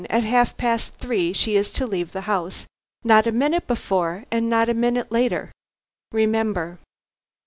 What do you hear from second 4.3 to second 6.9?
and not a minute later. Remember."